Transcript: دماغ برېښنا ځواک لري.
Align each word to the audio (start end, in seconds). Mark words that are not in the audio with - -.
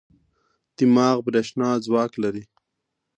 دماغ 0.77 1.17
برېښنا 1.27 1.69
ځواک 1.85 2.11
لري. 2.23 2.43